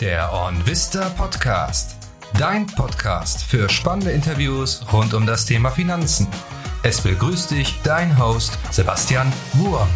[0.00, 1.96] Der OnVista Podcast.
[2.38, 6.28] Dein Podcast für spannende Interviews rund um das Thema Finanzen.
[6.82, 9.88] Es begrüßt dich dein Host Sebastian Wurm.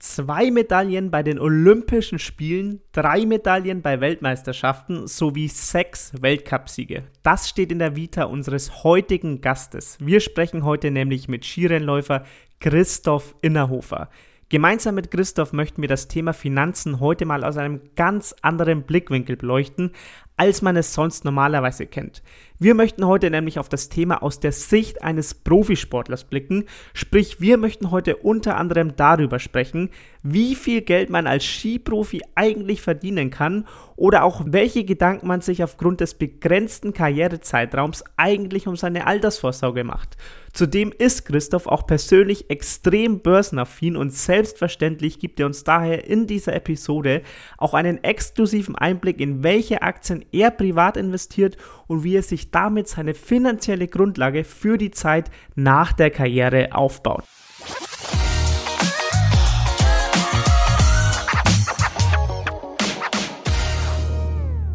[0.00, 7.04] Zwei Medaillen bei den Olympischen Spielen, drei Medaillen bei Weltmeisterschaften sowie sechs Weltcupsiege.
[7.22, 9.96] Das steht in der Vita unseres heutigen Gastes.
[9.98, 12.26] Wir sprechen heute nämlich mit Skirennläufer
[12.60, 14.10] Christoph Innerhofer.
[14.52, 19.36] Gemeinsam mit Christoph möchten wir das Thema Finanzen heute mal aus einem ganz anderen Blickwinkel
[19.36, 19.92] beleuchten,
[20.36, 22.20] als man es sonst normalerweise kennt.
[22.58, 27.58] Wir möchten heute nämlich auf das Thema aus der Sicht eines Profisportlers blicken, sprich wir
[27.58, 29.90] möchten heute unter anderem darüber sprechen,
[30.24, 35.62] wie viel Geld man als Skiprofi eigentlich verdienen kann oder auch welche Gedanken man sich
[35.62, 40.16] aufgrund des begrenzten Karrierezeitraums eigentlich um seine Altersvorsorge macht.
[40.52, 46.54] Zudem ist Christoph auch persönlich extrem börsenaffin und selbstverständlich gibt er uns daher in dieser
[46.54, 47.22] Episode
[47.56, 52.88] auch einen exklusiven Einblick in welche Aktien er privat investiert und wie er sich damit
[52.88, 57.24] seine finanzielle Grundlage für die Zeit nach der Karriere aufbaut.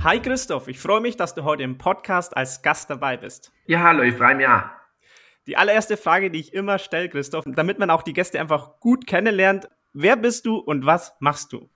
[0.04, 3.52] Hi Christoph, ich freue mich, dass du heute im Podcast als Gast dabei bist.
[3.66, 4.85] Ja, hallo, ich freue mich auch.
[5.48, 9.06] Die allererste Frage, die ich immer stelle, Christoph, damit man auch die Gäste einfach gut
[9.06, 11.70] kennenlernt, wer bist du und was machst du?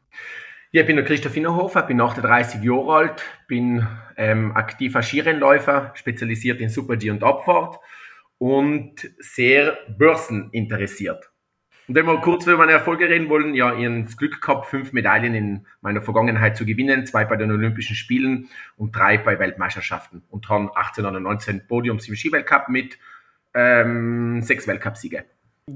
[0.72, 6.62] Ja, ich bin der Christoph Innerhofer, bin 38 Jahre alt, bin ähm, aktiver Skirennläufer, spezialisiert
[6.62, 7.80] in Super-G und Abfahrt
[8.40, 11.32] und sehr börseninteressiert.
[11.88, 14.68] Und wenn wir kurz über meine Erfolge reden wollen, ja, ich habe das Glück gehabt,
[14.68, 19.40] fünf Medaillen in meiner Vergangenheit zu gewinnen, zwei bei den Olympischen Spielen und drei bei
[19.40, 23.00] Weltmeisterschaften und haben 18 oder 19 Podiums im Skiweltcup mit
[23.54, 25.26] ähm, sechs Weltcupsiege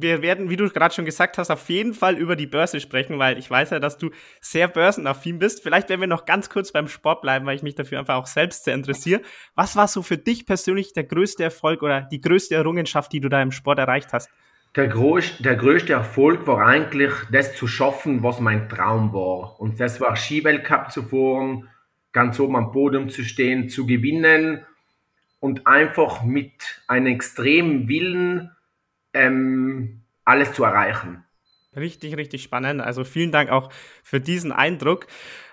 [0.02, 3.20] wir werden, wie du gerade schon gesagt hast, auf jeden Fall über die Börse sprechen,
[3.20, 4.10] weil ich weiß ja, dass du
[4.42, 5.62] sehr börsenaffin bist.
[5.62, 8.28] Vielleicht werden wir noch ganz kurz beim Sport bleiben, weil ich mich dafür einfach auch
[8.28, 9.22] selbst sehr interessiere.
[9.56, 13.30] Was war so für dich persönlich der größte Erfolg oder die größte Errungenschaft, die du
[13.30, 14.30] da im Sport erreicht hast?
[14.76, 19.60] Der, groß, der größte Erfolg war eigentlich, das zu schaffen, was mein Traum war.
[19.60, 21.70] Und das war Skiweltcup zu fahren,
[22.12, 24.66] ganz oben am Podium zu stehen, zu gewinnen
[25.44, 26.54] und einfach mit
[26.88, 28.50] einem extremen Willen
[29.14, 31.26] ähm, alles zu erreichen.
[31.76, 32.80] Richtig, richtig spannend.
[32.80, 33.70] Also vielen Dank auch
[34.04, 35.06] für diesen Eindruck.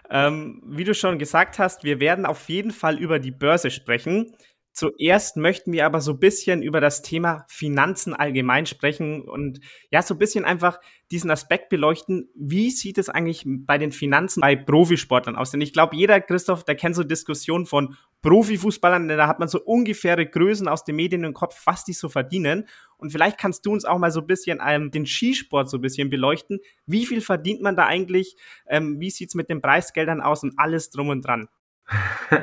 [0.09, 4.33] Ähm, wie du schon gesagt hast, wir werden auf jeden Fall über die Börse sprechen.
[4.81, 9.61] Zuerst möchten wir aber so ein bisschen über das Thema Finanzen allgemein sprechen und
[9.91, 10.81] ja, so ein bisschen einfach
[11.11, 12.31] diesen Aspekt beleuchten.
[12.35, 15.51] Wie sieht es eigentlich bei den Finanzen bei Profisportlern aus?
[15.51, 19.49] Denn ich glaube, jeder, Christoph, der kennt so Diskussionen von Profifußballern, denn da hat man
[19.49, 22.67] so ungefähre Größen aus den Medien im Kopf, was die so verdienen.
[22.97, 25.83] Und vielleicht kannst du uns auch mal so ein bisschen ähm, den Skisport so ein
[25.83, 26.59] bisschen beleuchten.
[26.87, 28.35] Wie viel verdient man da eigentlich?
[28.67, 31.49] Ähm, wie sieht's mit den Preisgeldern aus und alles drum und dran?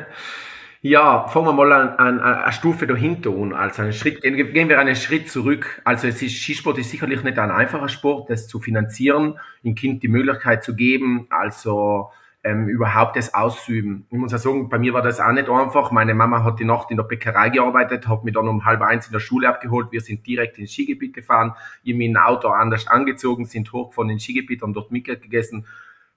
[0.82, 3.54] Ja, fangen wir mal an, an, an eine Stufe dahinter an.
[3.54, 5.82] Also einen Schritt, gehen, gehen wir einen Schritt zurück.
[5.84, 10.04] Also es ist, Skisport ist sicherlich nicht ein einfacher Sport, das zu finanzieren, dem Kind
[10.04, 12.12] die Möglichkeit zu geben, also
[12.44, 14.06] ähm, überhaupt das auszuüben.
[14.12, 15.92] Ich muss ja sagen, bei mir war das auch nicht einfach.
[15.92, 19.08] Meine Mama hat die Nacht in der Bäckerei gearbeitet, hat mich dann um halb eins
[19.08, 19.92] in der Schule abgeholt.
[19.92, 24.24] Wir sind direkt ins Skigebiet gefahren, ich bin ein Auto anders angezogen, sind hochgefahren ins
[24.24, 25.66] Skigebiet, haben dort Mittag gegessen,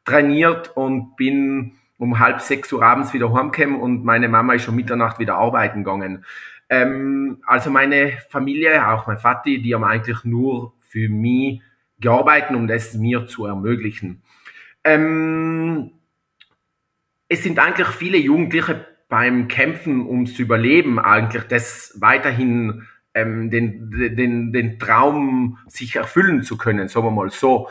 [0.04, 4.74] trainiert und bin um halb sechs Uhr abends wieder heimgekommen und meine Mama ist schon
[4.74, 6.24] Mitternacht wieder arbeiten gegangen.
[6.70, 11.60] Ähm, also meine Familie, auch mein Vati, die haben eigentlich nur für mich
[12.00, 14.22] gearbeitet, um das mir zu ermöglichen.
[14.82, 15.90] Ähm,
[17.28, 24.52] es sind eigentlich viele Jugendliche beim Kämpfen ums Überleben eigentlich das weiterhin ähm, den, den,
[24.54, 27.68] den Traum sich erfüllen zu können, sagen wir mal so.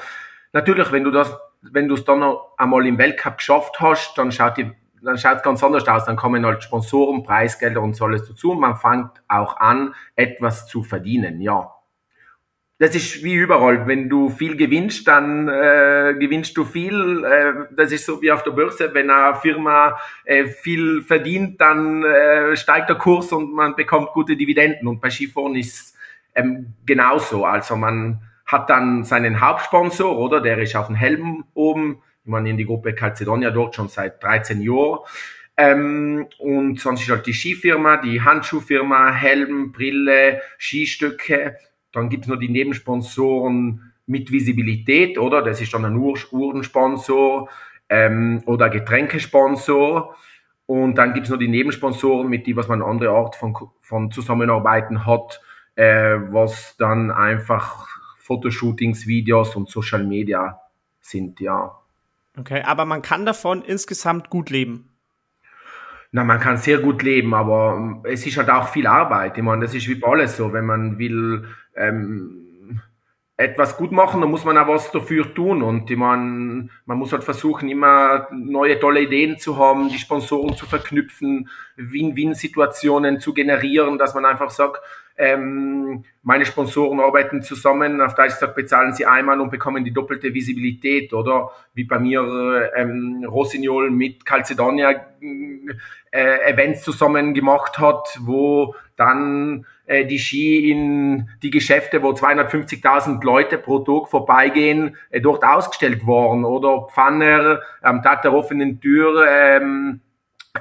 [0.53, 4.31] Natürlich, wenn du das wenn du es dann noch einmal im Weltcup geschafft hast, dann
[4.31, 4.71] schaut die
[5.01, 6.05] dann schaut es ganz anders aus.
[6.05, 10.67] Dann kommen halt Sponsoren, Preisgelder und so alles dazu und man fängt auch an, etwas
[10.67, 11.73] zu verdienen, ja.
[12.81, 13.87] Das ist wie überall.
[13.87, 17.25] Wenn du viel gewinnst, dann äh, gewinnst du viel.
[17.25, 18.93] Äh, das ist so wie auf der Börse.
[18.93, 24.37] Wenn eine Firma äh, viel verdient, dann äh, steigt der Kurs und man bekommt gute
[24.37, 24.87] Dividenden.
[24.87, 25.93] Und bei Skifahren ist
[26.35, 27.43] ähm, genauso.
[27.43, 30.41] Also man hat dann seinen Hauptsponsor, oder?
[30.41, 32.01] Der ist auf dem Helm oben.
[32.23, 34.99] Ich meine, in die Gruppe Calcedonia dort schon seit 13 Jahren.
[35.55, 41.57] Ähm, und sonst ist halt die Skifirma, die Handschuhfirma, Helm, Brille, Skistücke.
[41.91, 45.43] Dann gibt's noch die Nebensponsoren mit Visibilität, oder?
[45.43, 47.49] Das ist dann ein Ur Uhrensponsor
[47.87, 50.15] ähm, oder Getränkesponsor.
[50.65, 55.05] Und dann gibt's noch die Nebensponsoren, mit die was man andere Art von, von Zusammenarbeiten
[55.05, 55.39] hat,
[55.75, 57.98] äh, was dann einfach
[58.29, 60.61] Fotoshootings, Videos und Social Media
[61.01, 61.75] sind, ja.
[62.37, 64.89] Okay, aber man kann davon insgesamt gut leben.
[66.11, 69.35] Na, man kann sehr gut leben, aber ähm, es ist halt auch viel Arbeit.
[69.37, 70.53] Ich meine, das ist wie bei alles so.
[70.53, 72.81] Wenn man will ähm,
[73.35, 75.63] etwas gut machen, dann muss man auch was dafür tun.
[75.63, 80.55] Und ich meine, man muss halt versuchen, immer neue tolle Ideen zu haben, die Sponsoren
[80.55, 84.81] zu verknüpfen, Win-Win-Situationen zu generieren, dass man einfach sagt,
[85.19, 90.33] ähm, meine Sponsoren arbeiten zusammen, auf Deutsch gesagt, bezahlen sie einmal und bekommen die doppelte
[90.33, 91.51] Visibilität, oder?
[91.73, 95.07] Wie bei mir ähm, Rossignol mit Calcedonia
[96.11, 103.21] äh, Events zusammen gemacht hat, wo dann äh, die Ski in die Geschäfte, wo 250.000
[103.23, 109.25] Leute pro Tag vorbeigehen, äh, dort ausgestellt worden, oder Pfanner am Tag der offenen Tür,
[109.29, 109.99] ähm,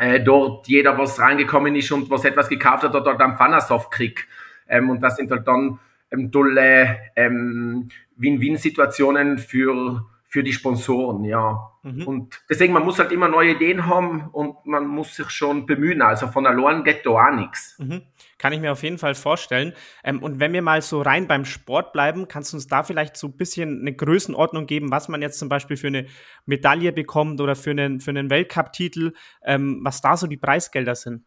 [0.01, 3.93] äh, dort jeder, was reingekommen ist und was etwas gekauft hat, hat dort am Pfannersoft
[3.93, 4.27] kriegt.
[4.69, 5.79] Ähm, und das sind halt dann
[6.11, 11.73] ähm, tolle ähm, Win-Win-Situationen für, für die Sponsoren, ja.
[11.83, 12.07] Mhm.
[12.07, 16.03] Und deswegen, man muss halt immer neue Ideen haben und man muss sich schon bemühen.
[16.03, 17.77] Also von allein geht da auch nichts.
[17.79, 18.03] Mhm.
[18.37, 19.73] Kann ich mir auf jeden Fall vorstellen.
[20.05, 23.17] Ähm, und wenn wir mal so rein beim Sport bleiben, kannst du uns da vielleicht
[23.17, 26.07] so ein bisschen eine Größenordnung geben, was man jetzt zum Beispiel für eine
[26.47, 29.13] Medaille bekommt oder für einen, für einen Weltcup-Titel,
[29.45, 31.25] ähm, was da so die Preisgelder sind?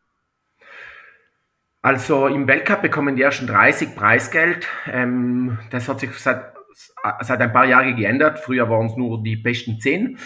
[1.83, 4.67] Also im Weltcup bekommen die ersten 30 Preisgeld.
[4.91, 6.53] Ähm, das hat sich seit,
[7.21, 8.39] seit ein paar Jahren geändert.
[8.39, 10.17] Früher waren es nur die besten 10.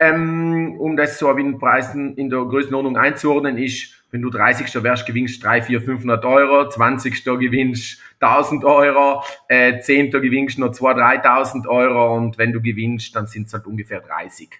[0.00, 4.82] Ähm, um das so in Preisen in der Größenordnung einzuordnen, ist, wenn du 30.
[4.82, 7.24] wärst, gewinnst 3, 4, 500 Euro, 20.
[7.24, 10.10] gewinnst 1000 Euro, äh, 10.
[10.10, 14.50] gewinnst nur 2, 3000 Euro und wenn du gewinnst, dann sind es halt ungefähr 30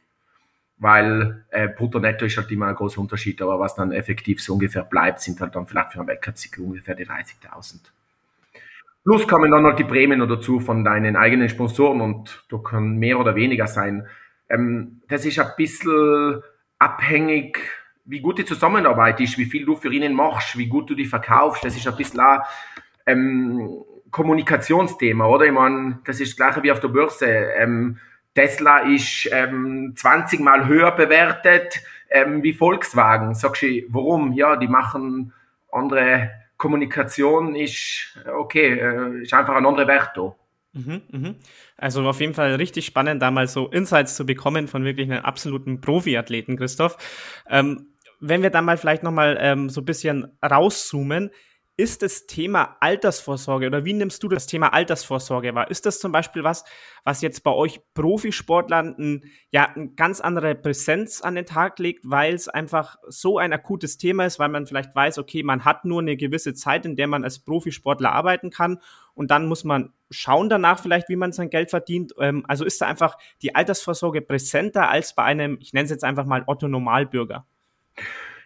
[0.85, 4.53] weil äh, brutto netto ist halt immer ein großer Unterschied, aber was dann effektiv so
[4.53, 7.77] ungefähr bleibt, sind halt dann vielleicht für einen Weltcup-Sieg ungefähr die 30.000.
[9.03, 12.99] Plus kommen dann noch die Prämien noch dazu von deinen eigenen Sponsoren und da kann
[12.99, 14.07] mehr oder weniger sein.
[14.51, 16.43] Ähm, das ist ein bisschen
[16.79, 17.59] abhängig,
[18.05, 21.07] wie gut die Zusammenarbeit ist, wie viel du für ihnen machst, wie gut du die
[21.07, 21.65] verkaufst.
[21.65, 22.41] Das ist ein bisschen ein
[23.07, 25.47] ähm, Kommunikationsthema, oder?
[25.47, 27.27] Ich meine, das ist das gleiche wie auf der Börse.
[27.27, 27.97] Ähm,
[28.35, 33.35] Tesla ist ähm, 20 Mal höher bewertet ähm, wie Volkswagen.
[33.35, 34.33] Sagst du, warum?
[34.33, 35.33] Ja, die machen
[35.71, 40.35] andere Kommunikation, ist okay, äh, ist einfach ein anderer Wert da.
[40.73, 41.37] Mhm, mhm.
[41.77, 45.25] Also auf jeden Fall richtig spannend, da mal so Insights zu bekommen von wirklich einem
[45.25, 46.97] absoluten Profiathleten, Christoph.
[47.49, 51.31] Ähm, wenn wir dann mal vielleicht nochmal ähm, so ein bisschen rauszoomen,
[51.77, 55.71] ist das Thema Altersvorsorge oder wie nimmst du das Thema Altersvorsorge wahr?
[55.71, 56.65] Ist das zum Beispiel was,
[57.03, 62.09] was jetzt bei euch Profisportlern ein, ja, eine ganz andere Präsenz an den Tag legt,
[62.09, 65.85] weil es einfach so ein akutes Thema ist, weil man vielleicht weiß, okay, man hat
[65.85, 68.79] nur eine gewisse Zeit, in der man als Profisportler arbeiten kann
[69.15, 72.15] und dann muss man schauen danach vielleicht, wie man sein Geld verdient.
[72.21, 76.05] Ähm, also ist da einfach die Altersvorsorge präsenter als bei einem, ich nenne es jetzt
[76.05, 77.47] einfach mal Otto Normalbürger?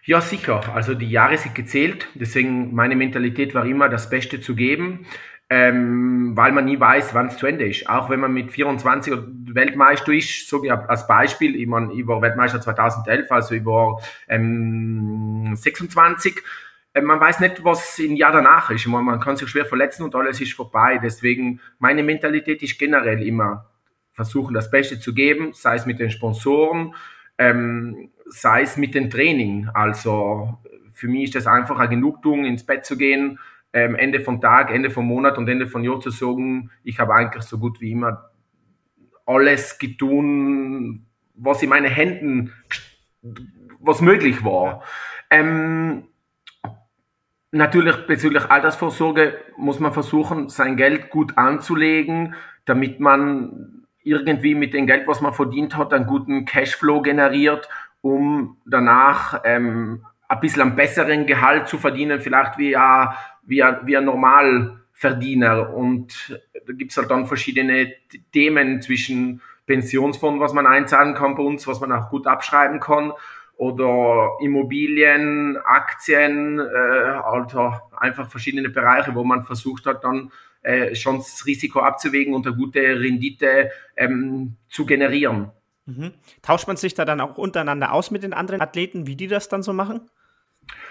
[0.08, 0.75] Ja, sicher.
[0.75, 2.08] Also die Jahre sind gezählt.
[2.14, 5.05] Deswegen meine Mentalität war immer, das Beste zu geben,
[5.50, 7.90] ähm, weil man nie weiß, wann es zu Ende ist.
[7.90, 9.12] Auch wenn man mit 24
[9.52, 15.55] Weltmeister ist, so wie als Beispiel, ich, mein, ich war Weltmeister 2011, also war ähm,
[15.55, 16.43] 26.
[16.94, 18.87] Äh, man weiß nicht, was im Jahr danach ist.
[18.87, 20.99] Man, man kann sich schwer verletzen und alles ist vorbei.
[21.02, 23.66] Deswegen meine Mentalität ist generell immer
[24.12, 26.94] versuchen, das Beste zu geben, sei es mit den Sponsoren,
[27.37, 29.68] ähm, sei es mit dem Training.
[29.75, 30.58] Also
[30.92, 33.38] für mich ist das einfach eine Genugtuung, ins Bett zu gehen,
[33.73, 37.14] ähm, Ende von Tag, Ende vom Monat und Ende von Jahr zu sagen, ich habe
[37.14, 38.30] eigentlich so gut wie immer
[39.26, 42.52] alles getun, was in meinen Händen,
[43.78, 44.82] was möglich war.
[45.30, 46.04] Ähm,
[47.52, 54.87] natürlich bezüglich Altersvorsorge muss man versuchen, sein Geld gut anzulegen, damit man irgendwie mit dem
[54.87, 57.68] Geld, was man verdient hat, einen guten Cashflow generiert
[58.00, 63.09] um danach ähm, ein bisschen einen besseren Gehalt zu verdienen, vielleicht wie, ein,
[63.45, 65.75] wie, ein, wie ein Normalverdiener.
[65.75, 67.93] Und da gibt es halt dann verschiedene
[68.33, 73.12] Themen zwischen Pensionsfonds, was man einzahlen kann bei uns, was man auch gut abschreiben kann,
[73.57, 80.31] oder Immobilien, Aktien, äh, also einfach verschiedene Bereiche, wo man versucht hat, dann
[80.62, 85.50] äh, schon das Risiko abzuwägen und eine gute Rendite ähm, zu generieren.
[85.88, 86.12] Mhm.
[86.42, 89.49] Tauscht man sich da dann auch untereinander aus mit den anderen Athleten, wie die das
[89.49, 90.02] dann so machen?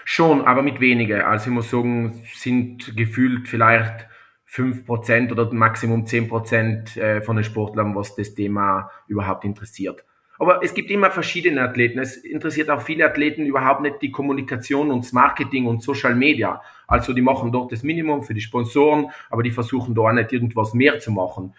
[0.04, 1.28] Schon, aber mit weniger.
[1.28, 4.08] Also ich muss sagen, sind gefühlt vielleicht
[4.50, 10.04] 5% oder Maximum 10% äh, von den Sportlern, was das Thema überhaupt interessiert.
[10.40, 12.00] Aber es gibt immer verschiedene Athleten.
[12.00, 16.60] Es interessiert auch viele Athleten überhaupt nicht die Kommunikation und das Marketing und Social Media.
[16.88, 20.32] Also die machen dort das Minimum für die Sponsoren, aber die versuchen da auch nicht
[20.32, 21.54] irgendwas mehr zu machen.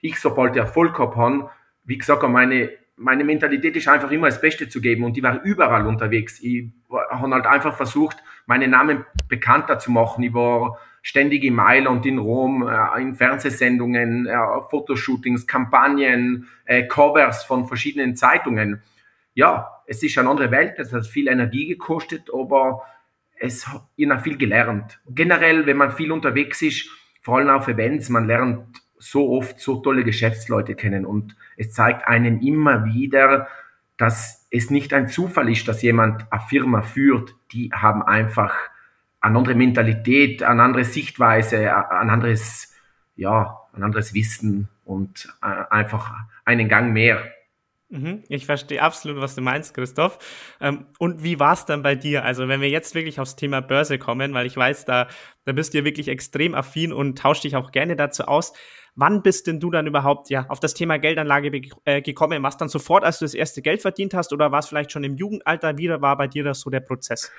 [0.00, 1.50] Ich, sobald ich Erfolg habe,
[1.84, 2.70] wie gesagt, meine
[3.02, 6.40] meine Mentalität ist einfach immer das Beste zu geben und die war überall unterwegs.
[6.40, 8.16] Ich habe halt einfach versucht,
[8.46, 10.22] meinen Namen bekannter zu machen.
[10.22, 14.36] Ich war ständig in Mailand, in Rom, äh, in Fernsehsendungen, äh,
[14.70, 18.82] Fotoshootings, Kampagnen, äh, Covers von verschiedenen Zeitungen.
[19.34, 22.82] Ja, es ist eine andere Welt, es hat viel Energie gekostet, aber
[23.38, 23.82] es hat
[24.22, 25.00] viel gelernt.
[25.08, 26.88] Generell, wenn man viel unterwegs ist,
[27.22, 32.06] vor allem auf Events, man lernt so oft so tolle Geschäftsleute kennen und es zeigt
[32.06, 33.48] einen immer wieder,
[33.96, 37.34] dass es nicht ein Zufall ist, dass jemand eine Firma führt.
[37.52, 38.54] Die haben einfach
[39.20, 42.74] eine andere Mentalität, eine andere Sichtweise, ein anderes,
[43.16, 47.24] ja, ein anderes Wissen und äh, einfach einen Gang mehr.
[47.92, 50.18] Mhm, ich verstehe absolut, was du meinst, Christoph.
[50.60, 52.24] Ähm, und wie war es dann bei dir?
[52.24, 55.08] Also, wenn wir jetzt wirklich aufs Thema Börse kommen, weil ich weiß, da,
[55.44, 58.54] da bist du ja wirklich extrem affin und tauschst dich auch gerne dazu aus.
[58.94, 62.42] Wann bist denn du dann überhaupt ja auf das Thema Geldanlage äh, gekommen?
[62.42, 65.04] Was dann sofort, als du das erste Geld verdient hast, oder war es vielleicht schon
[65.04, 65.78] im Jugendalter?
[65.78, 67.32] Wie war bei dir das so der Prozess?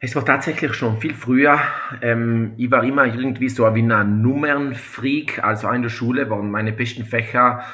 [0.00, 1.58] Es war tatsächlich schon viel früher.
[2.02, 5.42] Ähm, ich war immer irgendwie so wie ein Nummernfreak.
[5.42, 7.64] Also in der Schule waren meine besten Fächer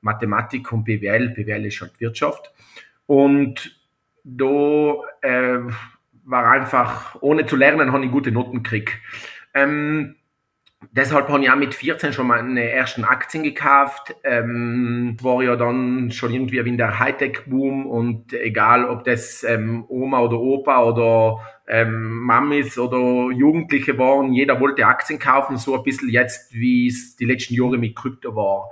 [0.00, 1.28] Mathematik und BWL.
[1.28, 2.52] BWL ist halt Wirtschaft.
[3.06, 3.78] Und
[4.24, 5.60] da äh,
[6.24, 8.90] war einfach, ohne zu lernen, habe ich gute Noten gekriegt.
[9.54, 10.16] Ähm,
[10.92, 14.14] deshalb habe ich auch mit 14 schon meine ersten Aktien gekauft.
[14.24, 19.84] Ähm, war ja dann schon irgendwie wie in der Hightech-Boom und egal, ob das ähm,
[19.88, 25.82] Oma oder Opa oder ähm, Mamis oder Jugendliche waren, jeder wollte Aktien kaufen, so ein
[25.82, 28.70] bisschen jetzt, wie es die letzten Jahre mit Krypto war.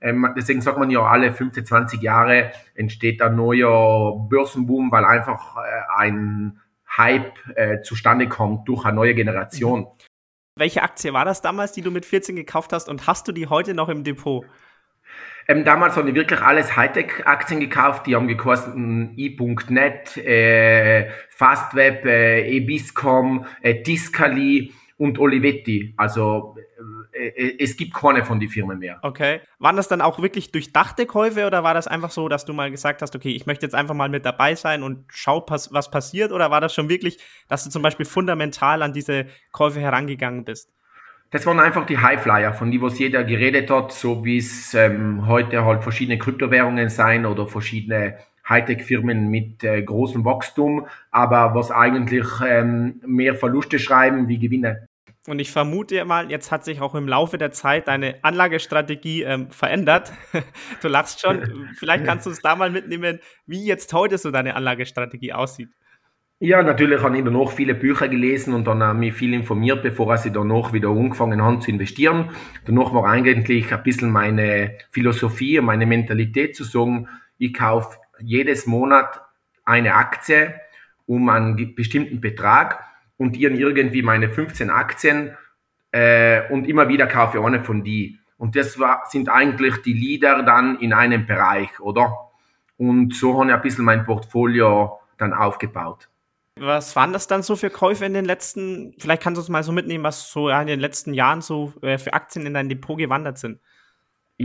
[0.00, 5.56] Ähm, deswegen sagt man ja, alle 15, 20 Jahre entsteht ein neuer Börsenboom, weil einfach
[5.56, 5.60] äh,
[5.96, 6.60] ein
[6.96, 9.86] Hype äh, zustande kommt durch eine neue Generation.
[10.54, 13.46] Welche Aktie war das damals, die du mit 14 gekauft hast und hast du die
[13.46, 14.44] heute noch im Depot?
[15.48, 18.06] Ähm, damals haben die wirklich alles Hightech-Aktien gekauft.
[18.06, 25.94] Die haben gekostet e.net, äh, Fastweb, äh, Ebiscom, äh, Discali und Olivetti.
[25.96, 26.56] Also
[27.12, 28.98] äh, äh, es gibt keine von den Firmen mehr.
[29.02, 29.40] Okay.
[29.58, 32.70] Waren das dann auch wirklich durchdachte Käufe oder war das einfach so, dass du mal
[32.70, 36.32] gesagt hast, okay, ich möchte jetzt einfach mal mit dabei sein und schau, was passiert?
[36.32, 37.18] Oder war das schon wirklich,
[37.48, 40.70] dass du zum Beispiel fundamental an diese Käufe herangegangen bist?
[41.32, 45.26] Das waren einfach die Highflyer, von die was jeder geredet hat, so wie es ähm,
[45.26, 48.18] heute halt verschiedene Kryptowährungen sein oder verschiedene
[48.48, 54.88] Hightech-Firmen mit äh, großem Wachstum, aber was eigentlich ähm, mehr Verluste schreiben wie Gewinne.
[55.28, 59.50] Und ich vermute mal, jetzt hat sich auch im Laufe der Zeit deine Anlagestrategie ähm,
[59.50, 60.12] verändert.
[60.82, 61.68] du lachst schon.
[61.76, 65.68] Vielleicht kannst du uns da mal mitnehmen, wie jetzt heute so deine Anlagestrategie aussieht.
[66.40, 70.32] Ja, natürlich habe ich danach viele Bücher gelesen und dann mich viel informiert, bevor ich
[70.32, 72.30] danach wieder angefangen habe zu investieren.
[72.64, 77.06] Danach war eigentlich ein bisschen meine Philosophie und meine Mentalität zu sagen,
[77.38, 79.20] ich kaufe jedes Monat
[79.64, 80.54] eine Aktie
[81.06, 82.84] um einen bestimmten Betrag
[83.16, 85.36] und ihren irgendwie meine 15 Aktien
[85.92, 88.18] äh, und immer wieder kaufe ich eine von die.
[88.38, 92.30] Und das war, sind eigentlich die Leader dann in einem Bereich, oder?
[92.76, 96.08] Und so habe ich ein bisschen mein Portfolio dann aufgebaut.
[96.58, 99.62] Was waren das dann so für Käufe in den letzten, vielleicht kannst du uns mal
[99.62, 102.98] so mitnehmen, was so in den letzten Jahren so äh, für Aktien in dein Depot
[102.98, 103.60] gewandert sind?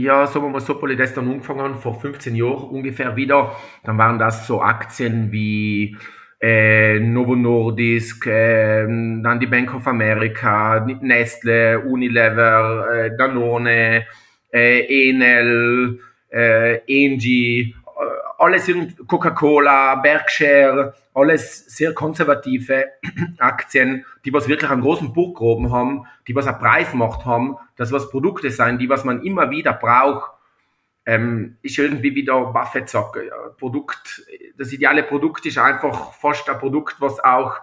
[0.00, 3.56] Ja, sagen wir mal so, als ich das dann angefangen vor 15 Jahren ungefähr wieder,
[3.82, 5.96] dann waren das so Aktien wie
[6.40, 14.06] äh, Novo Nordisk, äh, dann die Bank of America, Nestle, Unilever, äh, Danone,
[14.52, 15.98] äh, Enel,
[16.30, 17.74] äh, Engie,
[18.38, 18.70] alles
[19.06, 22.86] Coca-Cola, Berkshire, alles sehr konservative
[23.38, 28.10] Aktien, die was wirklich einen großen Burggraben haben, die was eine Preismacht haben, das was
[28.10, 30.30] Produkte sein, die was man immer wieder braucht,
[31.04, 33.18] ähm, ist irgendwie wieder Buffett sagt,
[33.58, 34.22] Produkt,
[34.56, 37.56] das ideale Produkt ist einfach fast ein Produkt, was auch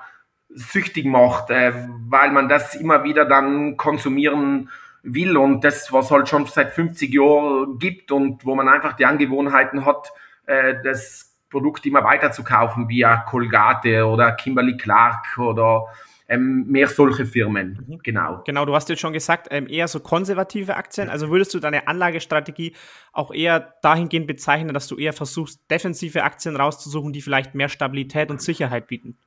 [0.50, 1.72] süchtig macht, äh,
[2.10, 4.70] weil man das immer wieder dann konsumieren
[5.04, 9.06] will und das, was halt schon seit 50 Jahren gibt und wo man einfach die
[9.06, 10.12] Angewohnheiten hat,
[10.48, 15.86] äh, das Produkt immer weiter zu kaufen, wie Colgate oder Kimberly Clark oder
[16.28, 17.86] ähm, mehr solche Firmen.
[17.88, 18.00] Mhm.
[18.04, 18.42] Genau.
[18.46, 21.10] Genau, du hast jetzt schon gesagt, ähm, eher so konservative Aktien.
[21.10, 22.74] Also würdest du deine Anlagestrategie
[23.14, 28.32] auch eher dahingehend bezeichnen, dass du eher versuchst, defensive Aktien rauszusuchen, die vielleicht mehr Stabilität
[28.32, 29.18] und Sicherheit bieten?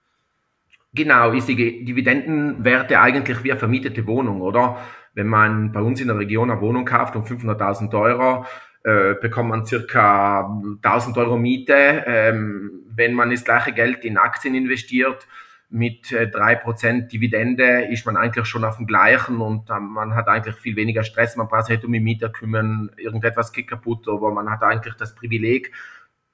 [0.94, 4.78] Genau, ist die Dividendenwerte eigentlich wie eine vermietete Wohnung, oder?
[5.14, 8.46] Wenn man bei uns in der Region eine Wohnung kauft um 500.000 Euro,
[8.84, 12.04] äh, bekommt man circa 1000 Euro Miete.
[12.06, 15.26] Ähm, wenn man das gleiche Geld in Aktien investiert,
[15.70, 20.14] mit äh, drei Prozent Dividende ist man eigentlich schon auf dem gleichen und ähm, man
[20.14, 21.36] hat eigentlich viel weniger Stress.
[21.36, 24.94] Man braucht sich nicht um die Mieter kümmern, irgendetwas geht kaputt, aber man hat eigentlich
[24.94, 25.72] das Privileg,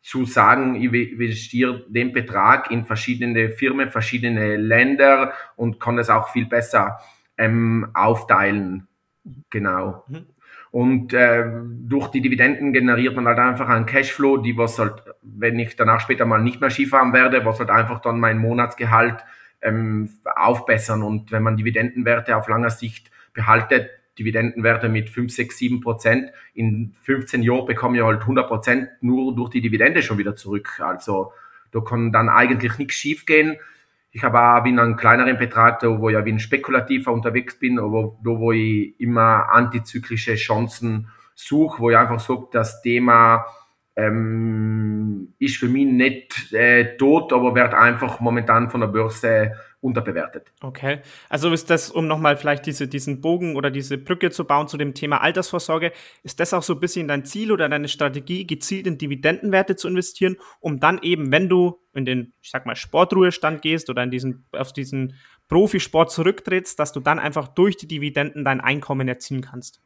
[0.05, 6.29] zu sagen, ich investiere den Betrag in verschiedene Firmen, verschiedene Länder und kann das auch
[6.29, 6.99] viel besser
[7.39, 8.87] ähm, aufteilen.
[9.49, 10.05] Genau.
[10.75, 11.45] Und äh,
[11.87, 16.01] durch die Dividenden generiert man halt einfach einen Cashflow, die was halt, wenn ich danach
[16.01, 19.25] später mal nicht mehr Skifahren werde, was halt einfach dann mein Monatsgehalt
[19.63, 21.05] ähm, aufbessern.
[21.05, 23.89] Und wenn man Dividendenwerte auf langer Sicht behaltet,
[24.19, 29.33] Dividendenwerte mit 5, 6, 7 Prozent, in 15 Jahren bekomme ich halt 100 Prozent nur
[29.37, 30.81] durch die Dividende schon wieder zurück.
[30.81, 31.33] Also
[31.71, 33.59] da kann dann eigentlich nichts schief gehen.
[34.15, 38.17] Ich habe auch wie einen kleineren Betrag, da wo ich ein Spekulativer unterwegs bin, aber
[38.23, 43.45] da wo ich immer antizyklische Chancen suche, wo ich einfach sage, das Thema
[43.97, 50.53] ähm, ist für mich nicht äh, tot, aber wird einfach momentan von der Börse unterbewertet.
[50.63, 54.69] Okay, also ist das, um nochmal vielleicht diese, diesen Bogen oder diese Brücke zu bauen
[54.69, 55.91] zu dem Thema Altersvorsorge,
[56.23, 59.89] ist das auch so ein bisschen dein Ziel oder deine Strategie, gezielt in Dividendenwerte zu
[59.89, 64.11] investieren, um dann eben, wenn du in den, ich sag mal, Sportruhestand gehst oder in
[64.11, 65.15] diesen, auf diesen
[65.49, 69.81] Profisport zurücktrittst, dass du dann einfach durch die Dividenden dein Einkommen erzielen kannst?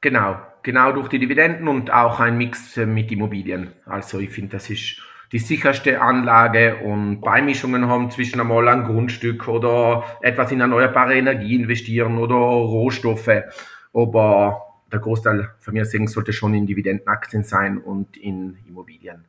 [0.00, 3.72] Genau, genau durch die Dividenden und auch ein Mix äh, mit Immobilien.
[3.84, 9.46] Also ich finde, das ist die sicherste Anlage und Beimischungen haben zwischen einmal ein Grundstück
[9.46, 13.44] oder etwas in erneuerbare Energie investieren oder Rohstoffe.
[13.92, 19.24] Aber der Großteil von mir sollte schon in Dividendenaktien sein und in Immobilien.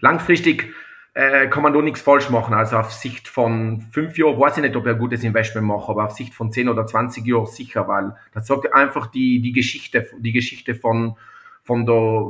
[0.00, 0.72] Langfristig
[1.14, 2.54] äh, kann man da nichts falsch machen.
[2.54, 5.90] Also auf Sicht von fünf Jahren weiß ich nicht, ob ich ein gutes Investment mache,
[5.90, 9.52] aber auf Sicht von zehn oder zwanzig Jahren sicher, weil das sagt einfach die, die
[9.52, 11.16] Geschichte, die Geschichte von,
[11.62, 12.28] von der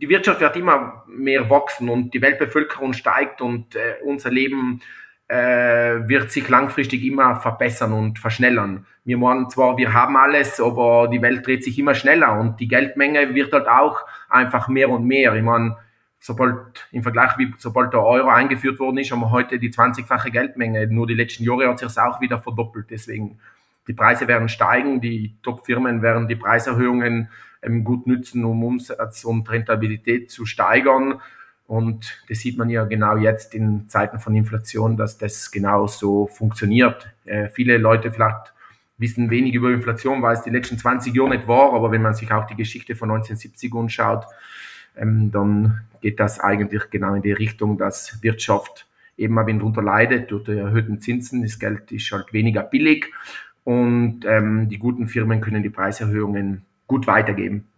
[0.00, 4.80] die Wirtschaft wird immer mehr wachsen und die Weltbevölkerung steigt und äh, unser Leben
[5.28, 8.84] äh, wird sich langfristig immer verbessern und verschnellern.
[9.04, 12.66] Wir meinen zwar, wir haben alles, aber die Welt dreht sich immer schneller und die
[12.66, 15.36] Geldmenge wird halt auch einfach mehr und mehr.
[15.36, 15.76] Ich meine,
[16.22, 20.30] sobald im Vergleich wie sobald der Euro eingeführt worden ist, haben wir heute die 20-fache
[20.30, 20.86] Geldmenge.
[20.86, 22.90] Nur die letzten Jahre hat sich das auch wieder verdoppelt.
[22.90, 23.40] Deswegen
[23.88, 27.28] die Preise werden steigen, die Top-Firmen werden die Preiserhöhungen
[27.60, 31.20] ähm, gut nützen, um Umsatz und Rentabilität zu steigern.
[31.66, 36.28] Und das sieht man ja genau jetzt in Zeiten von Inflation, dass das genau so
[36.28, 37.12] funktioniert.
[37.24, 38.54] Äh, viele Leute vielleicht
[38.96, 42.14] wissen wenig über Inflation, weil es die letzten 20 Jahre nicht war, aber wenn man
[42.14, 44.26] sich auch die Geschichte von 1970 anschaut,
[44.96, 49.82] ähm, dann geht das eigentlich genau in die Richtung, dass Wirtschaft eben ein wenig darunter
[49.82, 51.42] leidet durch die erhöhten Zinsen.
[51.42, 53.12] Das Geld ist halt weniger billig
[53.64, 57.68] und ähm, die guten Firmen können die Preiserhöhungen gut weitergeben.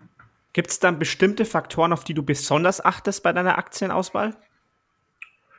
[0.52, 4.34] Gibt es dann bestimmte Faktoren, auf die du besonders achtest bei deiner Aktienauswahl?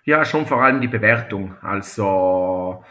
[0.05, 1.55] Ja, schon vor allem die Bewertung.
[1.61, 2.83] Also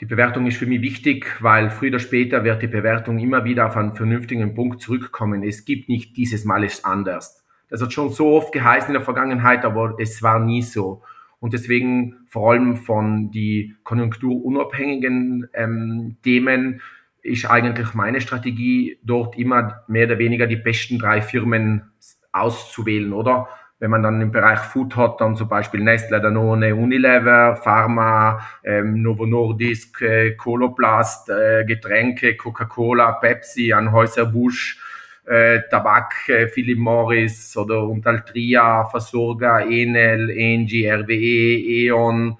[0.00, 3.66] die Bewertung ist für mich wichtig, weil früher oder später wird die Bewertung immer wieder
[3.66, 5.42] auf einen vernünftigen Punkt zurückkommen.
[5.42, 7.39] Es gibt nicht dieses Mal ist anders.
[7.70, 11.02] Das hat schon so oft geheißen in der Vergangenheit, aber es war nie so.
[11.38, 16.82] Und deswegen vor allem von die konjunkturunabhängigen ähm, Themen
[17.22, 21.90] ist eigentlich meine Strategie, dort immer mehr oder weniger die besten drei Firmen
[22.32, 23.48] auszuwählen, oder?
[23.78, 29.00] Wenn man dann im Bereich Food hat, dann zum Beispiel Nestle, Danone, Unilever, Pharma, ähm,
[29.00, 34.78] Novo Nordisk, äh, Coloplast, äh, Getränke, Coca-Cola, Pepsi, Anheuser-Busch,
[35.26, 42.36] äh, Tabak, äh, Philip Morris oder und Altria, Versorger, Enel, Engie, RWE, E.ON,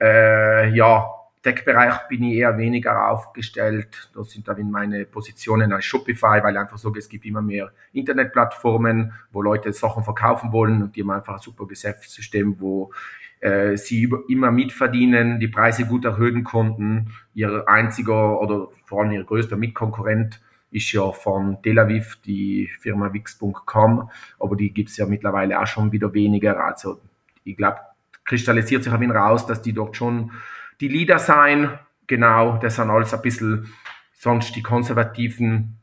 [0.00, 1.06] äh, ja,
[1.42, 4.10] Tech-Bereich bin ich eher weniger aufgestellt.
[4.14, 7.70] Da sind dann meine Positionen als Shopify, weil ich einfach so, es gibt immer mehr
[7.92, 12.92] Internetplattformen, wo Leute Sachen verkaufen wollen und die haben einfach ein super Geschäftssystem, wo
[13.40, 17.12] äh, sie immer mitverdienen, die Preise gut erhöhen konnten.
[17.34, 23.12] Ihr einziger oder vor allem ihr größter Mitkonkurrent ist ja von Tel Aviv die Firma
[23.12, 26.62] Wix.com, aber die gibt es ja mittlerweile auch schon wieder weniger.
[26.62, 27.00] Also
[27.44, 27.78] ich glaube,
[28.24, 30.32] kristallisiert sich wenig raus, dass die dort schon
[30.80, 31.78] die Leader sein.
[32.06, 33.72] Genau, das sind alles ein bisschen
[34.12, 35.78] sonst die konservativen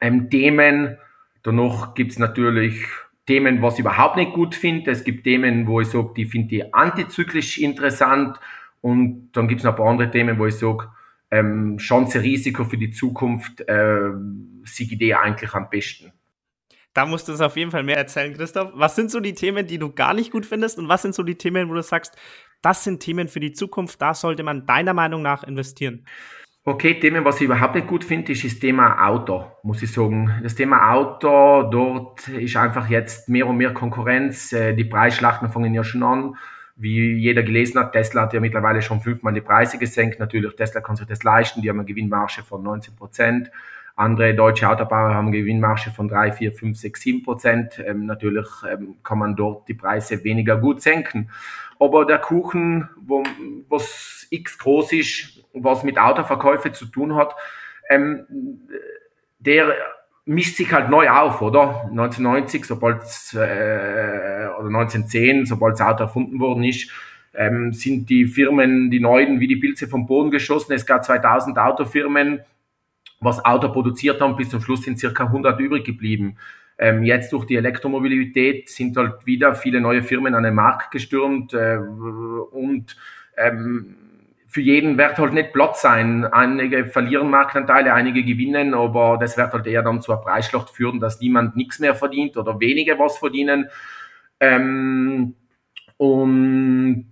[0.00, 0.96] ähm, Themen.
[1.42, 2.86] Danach gibt es natürlich
[3.26, 4.90] Themen, was ich überhaupt nicht gut finde.
[4.90, 8.38] Es gibt Themen, wo ich sage, die finde ich antizyklisch interessant.
[8.80, 10.88] Und dann gibt es noch ein paar andere Themen, wo ich sage,
[11.32, 14.10] ähm, Chance, Risiko für die Zukunft, äh,
[14.64, 16.12] siege die eigentlich am besten.
[16.92, 18.70] Da musst du es auf jeden Fall mehr erzählen, Christoph.
[18.74, 20.78] Was sind so die Themen, die du gar nicht gut findest?
[20.78, 22.16] Und was sind so die Themen, wo du sagst,
[22.60, 26.04] das sind Themen für die Zukunft, da sollte man deiner Meinung nach investieren?
[26.64, 30.30] Okay, Themen, was ich überhaupt nicht gut finde, ist das Thema Auto, muss ich sagen.
[30.42, 34.52] Das Thema Auto, dort ist einfach jetzt mehr und mehr Konkurrenz.
[34.52, 36.36] Äh, die Preisschlachten fangen ja schon an
[36.76, 40.18] wie jeder gelesen hat, Tesla hat ja mittlerweile schon fünfmal die Preise gesenkt.
[40.18, 43.50] Natürlich, Tesla kann sich das leisten, die haben eine Gewinnmarge von 19 Prozent.
[43.94, 47.82] Andere deutsche Autobauer haben Gewinnmarge von 3, 4, 5, 6, 7 Prozent.
[47.84, 51.30] Ähm, natürlich ähm, kann man dort die Preise weniger gut senken.
[51.78, 53.22] Aber der Kuchen, wo,
[53.68, 57.34] was x groß ist, was mit Autoverkäufe zu tun hat,
[57.90, 58.26] ähm,
[59.38, 59.74] der
[60.24, 61.82] mischt sich halt neu auf, oder?
[61.90, 63.02] 1990, sobald
[63.34, 64.31] äh,
[64.62, 66.90] oder 1910, sobald das Auto erfunden worden ist,
[67.34, 70.72] ähm, sind die Firmen, die neuen, wie die Pilze vom Boden geschossen.
[70.72, 72.40] Es gab 2000 Autofirmen,
[73.20, 74.36] was Auto produziert haben.
[74.36, 76.36] Bis zum Schluss sind circa 100 übrig geblieben.
[76.78, 81.54] Ähm, jetzt durch die Elektromobilität sind halt wieder viele neue Firmen an den Markt gestürmt
[81.54, 82.96] äh, und
[83.36, 83.96] ähm,
[84.48, 86.24] für jeden wird halt nicht Platz sein.
[86.26, 91.20] Einige verlieren Marktanteile, einige gewinnen, aber das wird halt eher dann zur Preisschlacht führen, dass
[91.20, 93.68] niemand nichts mehr verdient oder wenige was verdienen.
[94.42, 95.36] Ähm,
[95.98, 97.10] und,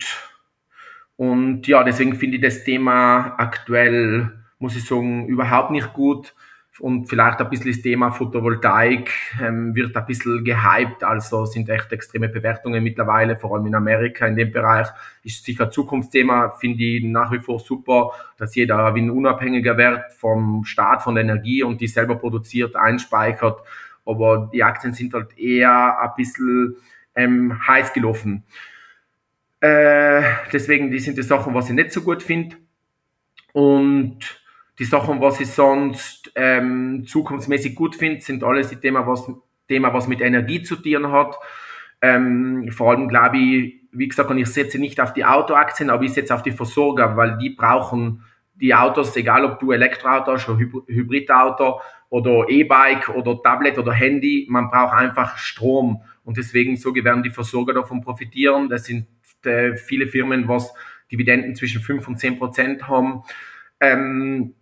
[1.15, 6.35] und ja, deswegen finde ich das Thema aktuell, muss ich sagen, überhaupt nicht gut
[6.81, 11.93] und vielleicht ein bisschen das Thema Photovoltaik ähm, wird ein bisschen gehypt, also sind echt
[11.93, 14.89] extreme Bewertungen mittlerweile, vor allem in Amerika in dem Bereich.
[15.23, 19.77] Ist sicher ein Zukunftsthema, finde ich nach wie vor super, dass jeder wie ein unabhängiger
[19.77, 23.61] wird vom Staat, von der Energie und die selber produziert, einspeichert.
[24.05, 26.77] Aber die Aktien sind halt eher ein bisschen
[27.15, 28.45] ähm, heiß gelaufen.
[29.61, 32.57] Äh, deswegen, die sind die Sachen, was ich nicht so gut finde.
[33.53, 34.19] Und
[34.79, 39.31] die Sachen, was ich sonst ähm, zukunftsmäßig gut finde, sind alles die Themen, was,
[39.69, 41.37] Thema, was mit Energie zu tun hat.
[42.01, 46.13] Ähm, vor allem glaube ich, wie gesagt, ich setze nicht auf die Autoaktien, aber ich
[46.13, 50.59] setze auf die Versorger, weil die brauchen die Autos, egal ob du Elektroauto hast, oder
[50.59, 56.03] Hybridauto oder E-Bike oder Tablet oder Handy, man braucht einfach Strom.
[56.31, 58.69] Und deswegen so werden die Versorger davon profitieren.
[58.69, 59.09] Das sind
[59.43, 60.73] äh, viele Firmen, was
[61.11, 63.25] Dividenden zwischen 5 und 10 Prozent haben.
[63.81, 64.55] Ähm,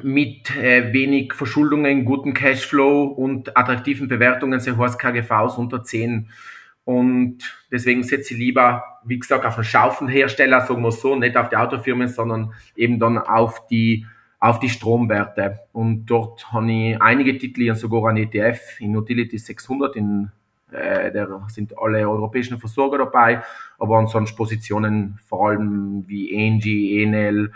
[0.00, 6.30] mit äh, wenig Verschuldungen, guten Cashflow und attraktiven Bewertungen sehr hohes KGVs unter 10.
[6.84, 7.36] Und
[7.70, 11.56] deswegen setze ich lieber, wie gesagt, auf einen Schaufenhersteller, sagen wir so, nicht auf die
[11.56, 14.06] Autofirmen, sondern eben dann auf die,
[14.38, 15.58] auf die Stromwerte.
[15.72, 20.32] Und dort habe ich einige Titel, sogar ein ETF in Utility 600, in,
[20.72, 23.42] äh, da sind alle europäischen Versorger dabei,
[23.78, 27.52] aber ansonsten Positionen vor allem wie Engie, Enel,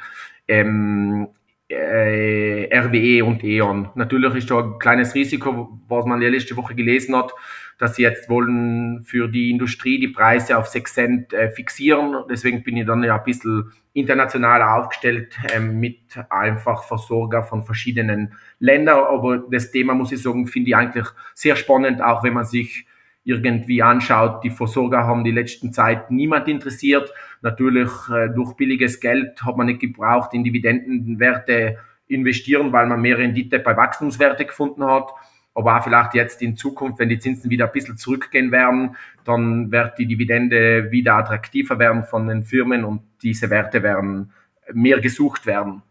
[0.48, 1.29] ähm,
[1.68, 3.90] äh, RWE und E.ON.
[3.94, 7.33] Natürlich ist da ein kleines Risiko, was man ja letzte Woche gelesen hat,
[7.79, 12.24] dass sie jetzt wollen für die Industrie die Preise auf 6 Cent äh, fixieren.
[12.31, 16.00] Deswegen bin ich dann ja ein bisschen international aufgestellt äh, mit
[16.31, 19.05] einfach Versorger von verschiedenen Ländern.
[19.05, 22.87] Aber das Thema, muss ich sagen, finde ich eigentlich sehr spannend, auch wenn man sich
[23.24, 27.12] irgendwie anschaut, die Versorger haben die letzten Zeit niemand interessiert.
[27.40, 33.18] Natürlich äh, durch billiges Geld hat man nicht gebraucht in Dividendenwerte investieren, weil man mehr
[33.18, 35.08] Rendite bei Wachstumswerte gefunden hat.
[35.54, 39.70] Aber auch vielleicht jetzt in Zukunft, wenn die Zinsen wieder ein bisschen zurückgehen werden, dann
[39.70, 44.32] wird die Dividende wieder attraktiver werden von den Firmen und diese Werte werden
[44.72, 45.82] mehr gesucht werden.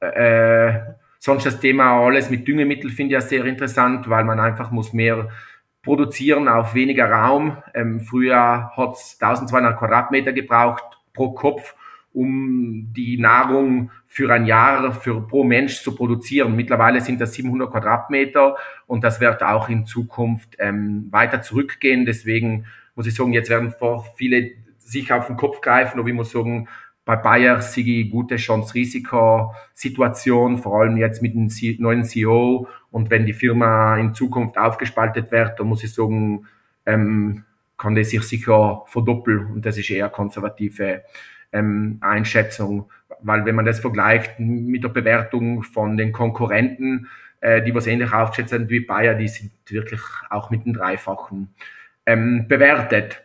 [0.00, 0.80] Äh,
[1.18, 4.92] sonst das Thema alles mit Düngemittel finde ich ja sehr interessant, weil man einfach muss
[4.92, 5.28] mehr
[5.82, 7.56] produzieren auf weniger Raum.
[7.74, 11.74] Ähm, früher hat es 1200 Quadratmeter gebraucht pro Kopf,
[12.12, 16.54] um die Nahrung für ein Jahr für pro Mensch zu produzieren.
[16.54, 22.06] Mittlerweile sind das 700 Quadratmeter und das wird auch in Zukunft ähm, weiter zurückgehen.
[22.06, 23.74] Deswegen muss ich sagen, jetzt werden
[24.14, 26.68] viele sich auf den Kopf greifen, aber ich muss sagen,
[27.04, 32.68] bei Bayer ich gute Chance-Risiko-Situation, vor allem jetzt mit dem neuen CEO.
[32.92, 36.46] Und wenn die Firma in Zukunft aufgespaltet wird, dann muss ich sagen,
[36.86, 37.44] ähm,
[37.78, 39.46] kann das sich sicher verdoppeln.
[39.46, 41.02] Und das ist eher konservative
[41.52, 42.90] ähm, Einschätzung.
[43.20, 47.08] Weil wenn man das vergleicht mit der Bewertung von den Konkurrenten,
[47.40, 50.00] äh, die was ähnlich aufgeschätzt sind wie Bayer, die sind wirklich
[50.30, 51.54] auch mit dem Dreifachen
[52.06, 53.22] ähm, bewertet.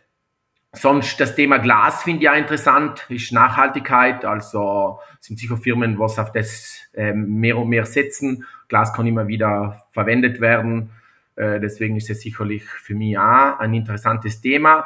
[0.72, 6.18] Sonst das Thema Glas finde ich ja interessant, ist Nachhaltigkeit, also sind sicher Firmen, was
[6.18, 8.44] auf das ähm, mehr und mehr setzen.
[8.68, 10.90] Glas kann immer wieder verwendet werden,
[11.36, 14.84] äh, deswegen ist es sicherlich für mich auch ein interessantes Thema.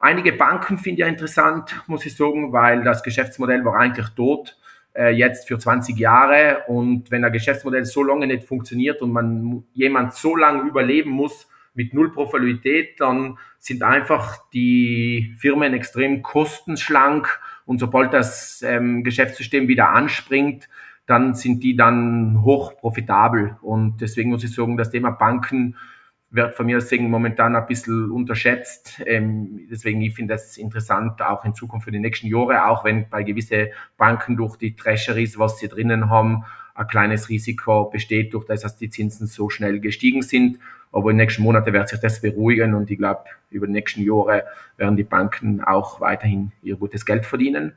[0.00, 4.56] Einige Banken finde ich ja interessant, muss ich sagen, weil das Geschäftsmodell war eigentlich tot,
[4.94, 9.62] äh, jetzt für 20 Jahre und wenn ein Geschäftsmodell so lange nicht funktioniert und man
[9.74, 17.40] jemand so lange überleben muss, mit null Profitabilität, dann sind einfach die Firmen extrem kostenschlank
[17.66, 20.68] und sobald das ähm, Geschäftssystem wieder anspringt,
[21.06, 23.56] dann sind die dann hoch profitabel.
[23.62, 25.76] Und deswegen muss ich sagen, das Thema Banken
[26.30, 29.02] wird von mir sagen, momentan ein bisschen unterschätzt.
[29.06, 33.08] Ähm, deswegen, ich finde das interessant, auch in Zukunft für die nächsten Jahre, auch wenn
[33.08, 38.46] bei gewisse Banken durch die Treasuries, was sie drinnen haben, ein kleines Risiko besteht, durch
[38.46, 40.58] das, dass die Zinsen so schnell gestiegen sind.
[40.92, 44.02] Aber in den nächsten Monaten wird sich das beruhigen und ich glaube, über die nächsten
[44.02, 44.44] Jahre
[44.76, 47.76] werden die Banken auch weiterhin ihr gutes Geld verdienen.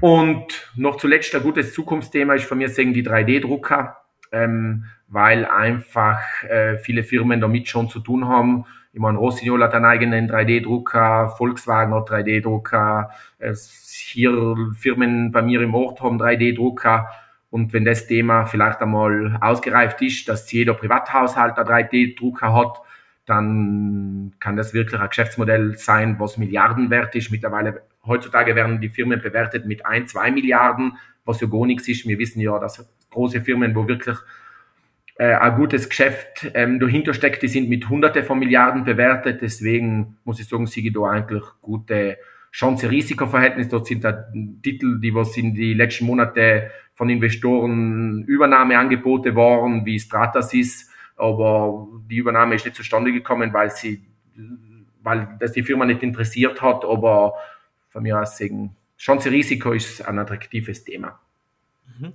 [0.00, 3.98] Und noch zuletzt ein gutes Zukunftsthema ist von mir sagen die 3D-Drucker,
[4.32, 8.64] ähm, weil einfach äh, viele Firmen damit schon zu tun haben.
[8.92, 15.60] Ich meine, Rossignol hat einen eigenen 3D-Drucker, Volkswagen hat 3D-Drucker, äh, hier Firmen bei mir
[15.60, 17.08] im Ort haben 3D-Drucker.
[17.54, 22.80] Und wenn das Thema vielleicht einmal ausgereift ist, dass jeder Privathaushalt einen 3D-Drucker hat,
[23.26, 27.30] dann kann das wirklich ein Geschäftsmodell sein, was Milliarden wert ist.
[27.30, 32.08] Mittlerweile, heutzutage werden die Firmen bewertet mit ein, zwei Milliarden, was ja gar nichts ist.
[32.08, 34.16] Wir wissen ja, dass große Firmen, wo wirklich
[35.18, 39.42] äh, ein gutes Geschäft ähm, dahinter steckt, die sind mit Hunderte von Milliarden bewertet.
[39.42, 42.18] Deswegen muss ich sagen, ich da eigentlich gute
[42.50, 43.68] Chance-Risiko-Verhältnis.
[43.68, 44.26] Dort sind da
[44.60, 52.16] Titel, die was in die letzten Monate von Investoren Übernahmeangebote waren, wie Stratasys, aber die
[52.16, 54.04] Übernahme ist nicht zustande gekommen, weil sie,
[55.02, 57.34] weil das die Firma nicht interessiert hat, aber
[57.88, 61.20] von mir aus sagen, Chance-Risiko ist ein attraktives Thema.
[61.98, 62.12] Mhm.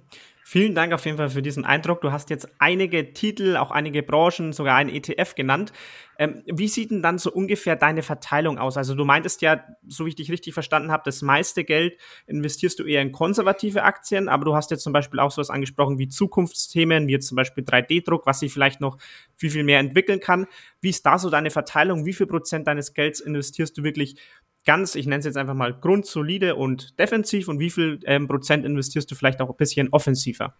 [0.51, 2.01] Vielen Dank auf jeden Fall für diesen Eindruck.
[2.01, 5.71] Du hast jetzt einige Titel, auch einige Branchen, sogar ein ETF genannt.
[6.17, 8.75] Ähm, wie sieht denn dann so ungefähr deine Verteilung aus?
[8.75, 12.79] Also du meintest ja, so wie ich dich richtig verstanden habe, das meiste Geld investierst
[12.79, 16.07] du eher in konservative Aktien, aber du hast jetzt zum Beispiel auch sowas angesprochen wie
[16.07, 18.97] Zukunftsthemen, wie jetzt zum Beispiel 3D-Druck, was sich vielleicht noch
[19.35, 20.47] viel, viel mehr entwickeln kann.
[20.81, 22.07] Wie ist da so deine Verteilung?
[22.07, 24.15] Wie viel Prozent deines Gelds investierst du wirklich
[24.65, 28.65] ganz, ich nenne es jetzt einfach mal grundsolide und defensiv und wie viel ähm, Prozent
[28.65, 30.55] investierst du vielleicht auch ein bisschen offensiver?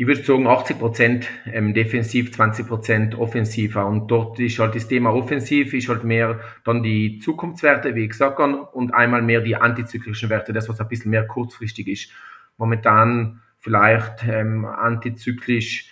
[0.00, 4.86] Ich würde sagen 80 Prozent ähm, defensiv, 20 Prozent offensiver und dort ist halt das
[4.86, 9.40] Thema offensiv, ist halt mehr dann die Zukunftswerte, wie ich gesagt habe, und einmal mehr
[9.40, 12.12] die antizyklischen Werte, das was ein bisschen mehr kurzfristig ist.
[12.58, 15.90] Momentan vielleicht ähm, antizyklisch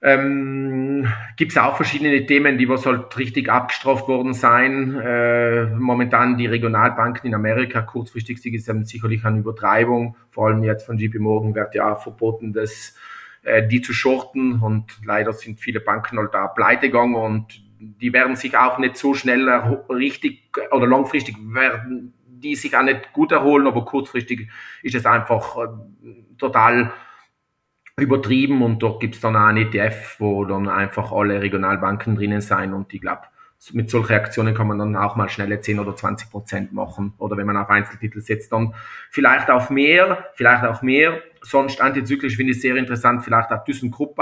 [0.00, 4.96] ähm, Gibt es auch verschiedene Themen, die was halt richtig abgestraft worden sein.
[4.96, 10.16] Äh, momentan die Regionalbanken in Amerika, kurzfristig ist es sicherlich eine Übertreibung.
[10.30, 12.96] Vor allem jetzt von JP Morgan wird ja auch verboten, dass
[13.42, 18.12] äh, die zu shorten und leider sind viele Banken halt da pleite gegangen und die
[18.12, 19.48] werden sich auch nicht so schnell
[19.88, 24.48] richtig oder langfristig werden die sich auch nicht gut erholen, aber kurzfristig
[24.82, 25.68] ist es einfach äh,
[26.38, 26.92] total
[27.98, 32.72] übertrieben und dort gibt's dann auch ein ETF, wo dann einfach alle Regionalbanken drinnen sein
[32.72, 33.22] und ich glaube,
[33.72, 37.12] mit solchen Aktionen kann man dann auch mal schnelle 10 oder 20 Prozent machen.
[37.18, 38.74] Oder wenn man auf Einzeltitel setzt, dann
[39.10, 41.20] vielleicht auf mehr, vielleicht auch mehr.
[41.42, 44.16] Sonst antizyklisch finde ich sehr interessant, vielleicht auch ThyssenKrupp.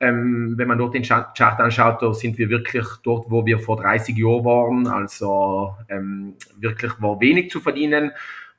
[0.00, 3.76] Ähm, wenn man dort den Chart anschaut, da sind wir wirklich dort, wo wir vor
[3.76, 4.86] 30 Jahren waren.
[4.86, 8.12] Also ähm, wirklich war wenig zu verdienen.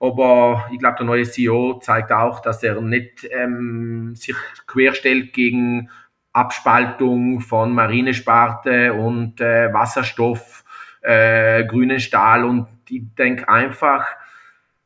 [0.05, 4.35] Aber ich glaube, der neue CEO zeigt auch, dass er nicht ähm, sich
[4.67, 5.89] querstellt gegen
[6.31, 10.63] Abspaltung von Marinesparte und äh, Wasserstoff,
[11.01, 12.45] äh, grünen Stahl.
[12.45, 14.05] Und ich denke einfach,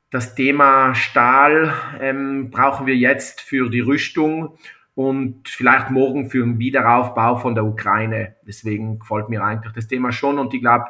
[0.10, 4.58] das Thema Stahl ähm, brauchen wir jetzt für die Rüstung
[4.96, 8.36] und vielleicht morgen für den Wiederaufbau von der Ukraine.
[8.48, 10.86] Deswegen gefällt mir eigentlich das Thema schon und ich glaube,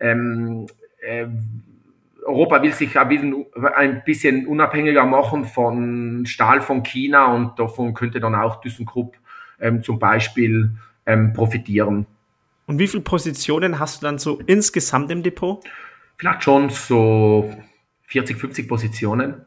[0.00, 0.66] ähm,
[1.00, 1.26] äh,
[2.24, 8.34] Europa will sich ein bisschen unabhängiger machen von Stahl von China und davon könnte dann
[8.34, 9.16] auch ThyssenKrupp
[9.60, 10.70] ähm, zum Beispiel
[11.06, 12.06] ähm, profitieren.
[12.66, 15.64] Und wie viele Positionen hast du dann so insgesamt im Depot?
[16.16, 17.52] Vielleicht schon so
[18.02, 19.44] 40, 50 Positionen.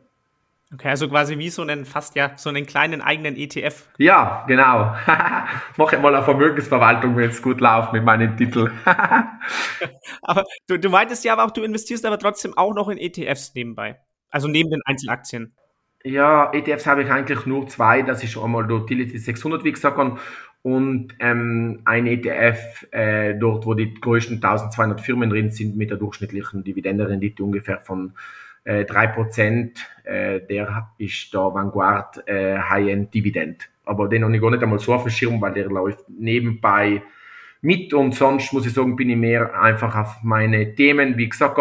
[0.74, 3.90] Okay, also quasi wie so einen fast ja so einen kleinen eigenen ETF.
[4.00, 4.96] Ja, genau.
[5.78, 8.72] Mache mal eine Vermögensverwaltung, wenn es gut läuft mit meinen Titeln.
[10.24, 13.54] aber du, du meintest ja aber auch, du investierst aber trotzdem auch noch in ETFs
[13.54, 14.00] nebenbei.
[14.32, 15.54] Also neben den Einzelaktien.
[16.04, 18.02] Ja, ETFs habe ich eigentlich nur zwei.
[18.02, 20.00] Das ist einmal der Utility 600, wie gesagt,
[20.64, 25.98] und ähm, ein ETF äh, dort, wo die größten 1200 Firmen drin sind mit der
[25.98, 28.14] durchschnittlichen Dividendenrendite ungefähr von
[28.64, 29.72] äh, 3%,
[30.04, 33.70] äh, der ist der Vanguard äh, High-End Dividend.
[33.86, 37.02] Aber den habe ich gar nicht einmal so auf dem Schirm, weil der läuft nebenbei
[37.62, 41.60] mit und sonst muss ich sagen, bin ich mehr einfach auf meine Themen, wie gesagt,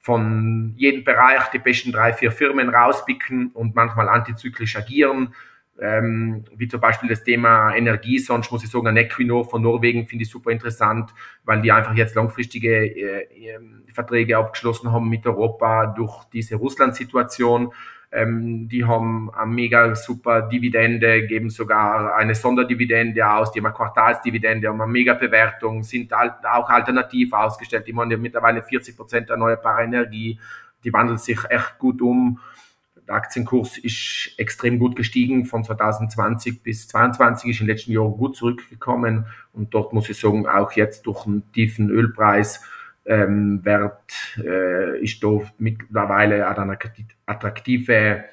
[0.00, 5.34] von jedem Bereich die besten drei, vier Firmen rauspicken und manchmal antizyklisch agieren
[5.80, 8.18] ähm, wie zum Beispiel das Thema Energie.
[8.18, 11.12] Sonst muss ich sagen, ein Equinor von Norwegen finde ich super interessant,
[11.44, 17.72] weil die einfach jetzt langfristige äh, ähm, Verträge abgeschlossen haben mit Europa durch diese Russland-Situation.
[18.12, 23.74] Ähm, die haben eine mega super Dividende, geben sogar eine Sonderdividende aus, die haben eine
[23.74, 27.86] Quartalsdividende, haben eine mega Bewertung, sind auch alternativ ausgestellt.
[27.86, 30.38] Die haben ja mittlerweile 40 Prozent erneuerbare Energie,
[30.84, 32.38] die wandelt sich echt gut um
[33.06, 35.46] der Aktienkurs ist extrem gut gestiegen.
[35.46, 39.26] Von 2020 bis 2022 ist in den letzten Jahren gut zurückgekommen.
[39.52, 42.62] Und dort muss ich sagen, auch jetzt durch einen tiefen Ölpreis
[43.06, 46.78] ähm, Wert äh, ist da mittlerweile eine
[47.26, 48.24] attraktive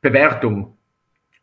[0.00, 0.76] Bewertung.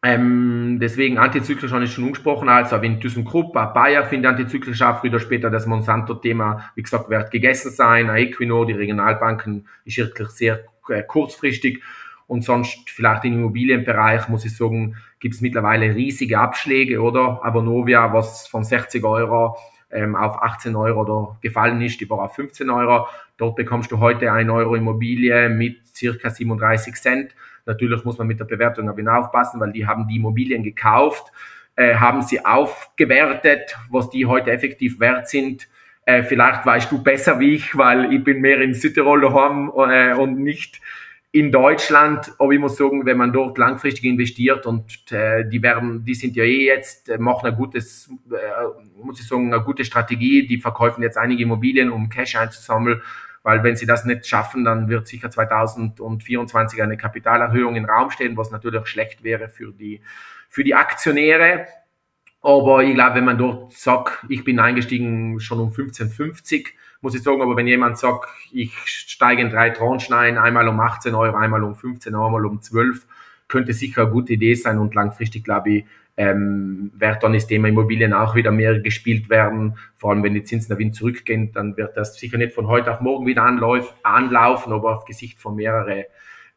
[0.04, 5.12] Ähm, deswegen antizyklisch habe ich schon angesprochen, also wenn ThyssenKrupp, Bayer findet antizyklisch auch früher
[5.12, 10.63] oder später das Monsanto-Thema, wie gesagt, wird gegessen sein, Equinor, die Regionalbanken ist wirklich sehr
[10.89, 11.84] äh, kurzfristig
[12.28, 17.40] und sonst vielleicht im Immobilienbereich, muss ich sagen, gibt es mittlerweile riesige Abschläge, oder?
[17.44, 19.58] Avonovia, was von 60 Euro
[19.92, 23.08] ähm, auf 18 Euro oder gefallen ist, die war auf 15 Euro.
[23.38, 27.36] Dort bekommst du heute 1 Euro Immobilie mit circa 37 Cent.
[27.66, 31.32] Natürlich muss man mit der Bewertung aber aufpassen, weil die haben die Immobilien gekauft,
[31.76, 35.68] äh, haben sie aufgewertet, was die heute effektiv wert sind.
[36.06, 40.13] Äh, vielleicht weißt du besser wie ich, weil ich bin mehr in Südtirol daheim äh,
[40.13, 40.82] und nicht
[41.32, 46.04] in Deutschland, aber ich muss sagen, wenn man dort langfristig investiert und äh, die werden,
[46.06, 49.86] die sind ja eh jetzt, äh, machen ein gutes, äh, muss ich sagen, eine gute
[49.86, 53.02] Strategie, die verkaufen jetzt einige Immobilien, um Cash einzusammeln
[53.48, 58.36] weil wenn sie das nicht schaffen, dann wird sicher 2024 eine Kapitalerhöhung im Raum stehen,
[58.36, 60.02] was natürlich schlecht wäre für die,
[60.50, 61.66] für die Aktionäre.
[62.42, 66.68] Aber ich glaube, wenn man dort sagt, ich bin eingestiegen schon um 15,50,
[67.02, 70.80] muss ich sagen, aber wenn jemand sagt, ich steige in drei Tranchen ein, einmal um
[70.80, 73.06] 18 Euro, einmal um 15, einmal um 12,
[73.48, 75.86] könnte sicher eine gute Idee sein und langfristig, glaube ich,
[76.18, 79.78] ähm, wird dann das Thema Immobilien auch wieder mehr gespielt werden.
[79.96, 82.92] Vor allem, wenn die Zinsen nach Wind zurückgehen, dann wird das sicher nicht von heute
[82.92, 86.08] auf morgen wieder anlauf, anlaufen, aber auf Gesicht von mehrere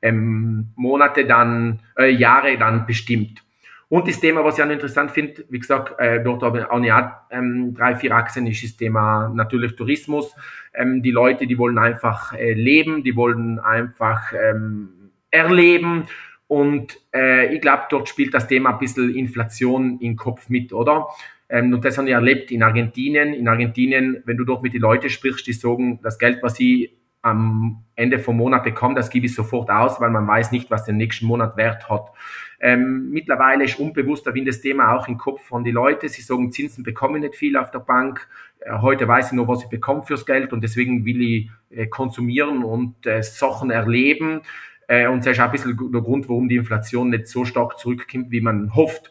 [0.01, 3.43] ähm, Monate dann, äh, Jahre dann bestimmt.
[3.91, 6.79] Und das Thema, was ich auch interessant finde, wie gesagt, äh, dort habe ich auch
[6.79, 6.95] nicht,
[7.31, 10.35] ähm, drei, vier Achsen, ist das Thema natürlich Tourismus.
[10.73, 16.07] Ähm, die Leute, die wollen einfach äh, leben, die wollen einfach ähm, erleben
[16.51, 21.07] und äh, ich glaube, dort spielt das Thema ein bisschen Inflation im Kopf mit, oder?
[21.49, 23.35] Ähm, und das haben wir erlebt in Argentinien.
[23.35, 27.00] In Argentinien, wenn du dort mit den Leuten sprichst, die sagen, das Geld, was sie
[27.23, 30.85] am Ende vom Monat bekommen, das gebe ich sofort aus, weil man weiß nicht, was
[30.85, 32.13] der nächsten Monat Wert hat.
[32.61, 36.09] Ähm, mittlerweile ist unbewusster wie das Thema auch im Kopf von den Leuten.
[36.09, 38.29] Sie sagen, Zinsen bekomme ich nicht viel auf der Bank.
[38.61, 41.87] Äh, heute weiß ich nur, was ich bekomme fürs Geld und deswegen will ich äh,
[41.87, 44.43] konsumieren und äh, Sachen erleben.
[44.89, 47.79] Äh, und das ist auch ein bisschen der Grund, warum die Inflation nicht so stark
[47.79, 49.11] zurückkommt, wie man hofft.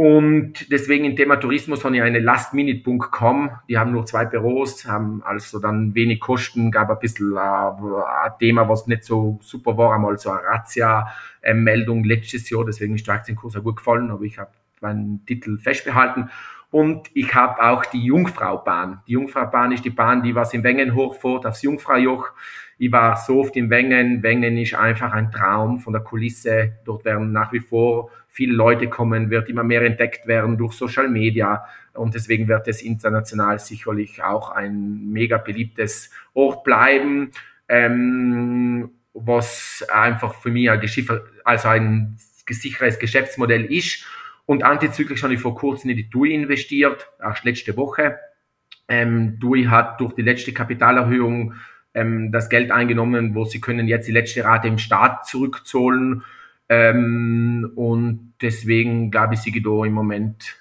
[0.00, 3.50] Und deswegen im Thema Tourismus habe ich eine lastminute.com.
[3.68, 8.32] Die haben nur zwei Büros, haben also dann wenig Kosten, gab ein bisschen äh, ein
[8.38, 13.16] Thema, was nicht so super war, einmal so eine Razzia-Meldung letztes Jahr, deswegen ist der
[13.16, 16.30] Aktienkurs auch gut gefallen, aber ich habe meinen Titel festbehalten.
[16.70, 19.02] Und ich habe auch die Jungfraubahn.
[19.06, 22.30] Die Jungfraubahn ist die Bahn, die was in Wengen hochfährt, aufs Jungfraujoch.
[22.78, 24.22] Ich war so oft in Wengen.
[24.22, 26.72] Wengen ist einfach ein Traum von der Kulisse.
[26.86, 31.08] Dort werden nach wie vor viele Leute kommen, wird immer mehr entdeckt werden durch Social
[31.08, 31.64] Media.
[31.92, 37.32] Und deswegen wird es international sicherlich auch ein mega beliebtes Ort bleiben,
[37.68, 40.80] ähm, was einfach für mich ein,
[41.44, 42.16] also ein
[42.48, 44.06] sicheres Geschäftsmodell ist.
[44.46, 48.18] Und antizyklisch habe ich vor kurzem in die TUI investiert, erst letzte Woche.
[48.88, 51.54] Ähm, TUI hat durch die letzte Kapitalerhöhung
[51.94, 56.22] ähm, das Geld eingenommen, wo sie können jetzt die letzte Rate im Staat zurückzahlen.
[56.70, 60.56] Ähm, und deswegen glaube ich, sie da im Moment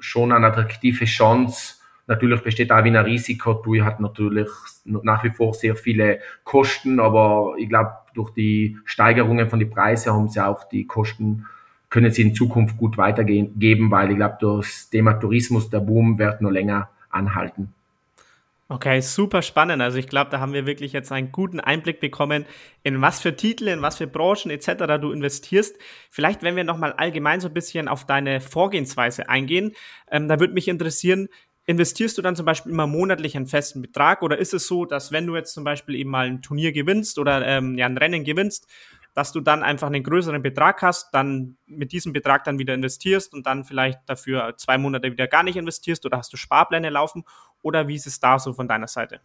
[0.00, 1.76] schon eine attraktive Chance.
[2.08, 3.54] Natürlich besteht auch wieder ein Risiko.
[3.54, 4.48] TUI hat natürlich
[4.84, 10.12] nach wie vor sehr viele Kosten, aber ich glaube, durch die Steigerungen von den Preisen
[10.12, 11.46] haben sie auch die Kosten,
[11.90, 16.40] können sie in Zukunft gut weitergeben, weil ich glaube, das Thema Tourismus, der Boom wird
[16.40, 17.72] nur länger anhalten.
[18.72, 19.82] Okay, super spannend.
[19.82, 22.46] Also ich glaube, da haben wir wirklich jetzt einen guten Einblick bekommen,
[22.84, 25.00] in was für Titel, in was für Branchen etc.
[25.00, 25.76] du investierst.
[26.08, 29.72] Vielleicht, wenn wir nochmal allgemein so ein bisschen auf deine Vorgehensweise eingehen,
[30.08, 31.26] ähm, da würde mich interessieren,
[31.66, 35.10] investierst du dann zum Beispiel immer monatlich einen festen Betrag oder ist es so, dass
[35.10, 38.22] wenn du jetzt zum Beispiel eben mal ein Turnier gewinnst oder ähm, ja, ein Rennen
[38.22, 38.68] gewinnst,
[39.20, 43.34] dass du dann einfach einen größeren Betrag hast, dann mit diesem Betrag dann wieder investierst
[43.34, 47.24] und dann vielleicht dafür zwei Monate wieder gar nicht investierst oder hast du Sparpläne laufen
[47.60, 49.20] oder wie ist es da so von deiner Seite?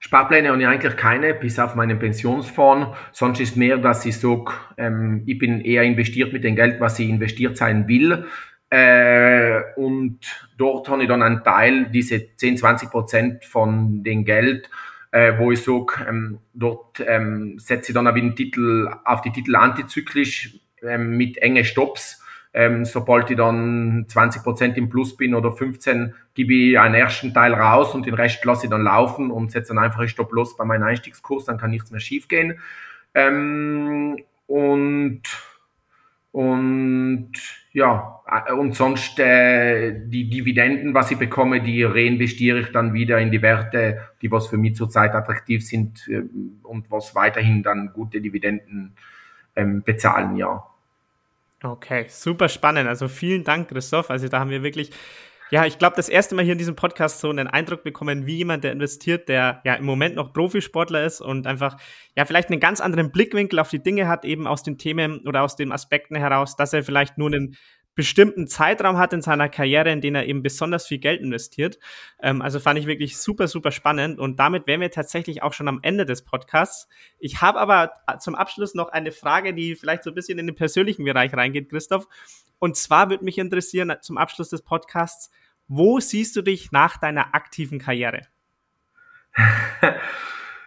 [0.00, 2.98] Sparpläne habe ich eigentlich keine, bis auf meinen Pensionsfonds.
[3.12, 6.98] Sonst ist mehr, dass ich sage, ähm, ich bin eher investiert mit dem Geld, was
[6.98, 8.26] ich investiert sein will.
[8.68, 10.18] Äh, und
[10.58, 14.68] dort habe ich dann einen Teil, diese 10, 20 Prozent von dem Geld,
[15.12, 19.30] äh, wo ich sage, ähm, dort ähm, setze ich dann auf, den Titel, auf die
[19.30, 22.18] Titel antizyklisch ähm, mit enge Stops.
[22.54, 27.54] Ähm, sobald ich dann 20% im Plus bin oder 15, gebe ich einen ersten Teil
[27.54, 30.56] raus und den Rest lasse ich dann laufen und setze dann einfach einen Stopp los
[30.56, 32.58] bei meinem Einstiegskurs, dann kann nichts mehr schiefgehen.
[33.14, 35.22] Ähm, und,
[36.32, 37.32] und
[37.74, 38.20] ja,
[38.54, 43.40] und sonst äh, die Dividenden, was ich bekomme, die reinvestiere ich dann wieder in die
[43.40, 46.22] Werte, die was für mich zurzeit attraktiv sind äh,
[46.62, 48.94] und was weiterhin dann gute Dividenden
[49.56, 50.66] ähm, bezahlen, ja.
[51.62, 52.88] Okay, super spannend.
[52.88, 54.10] Also vielen Dank, Christoph.
[54.10, 54.90] Also da haben wir wirklich
[55.52, 58.38] ja, ich glaube, das erste Mal hier in diesem Podcast so einen Eindruck bekommen, wie
[58.38, 61.76] jemand, der investiert, der ja im Moment noch Profisportler ist und einfach
[62.16, 65.42] ja vielleicht einen ganz anderen Blickwinkel auf die Dinge hat, eben aus den Themen oder
[65.42, 67.58] aus den Aspekten heraus, dass er vielleicht nur einen
[67.94, 71.78] bestimmten Zeitraum hat in seiner Karriere, in den er eben besonders viel Geld investiert.
[72.22, 74.18] Ähm, also fand ich wirklich super, super spannend.
[74.18, 76.88] Und damit wären wir tatsächlich auch schon am Ende des Podcasts.
[77.18, 80.56] Ich habe aber zum Abschluss noch eine Frage, die vielleicht so ein bisschen in den
[80.56, 82.06] persönlichen Bereich reingeht, Christoph.
[82.62, 85.32] Und zwar würde mich interessieren zum Abschluss des Podcasts,
[85.66, 88.20] wo siehst du dich nach deiner aktiven Karriere?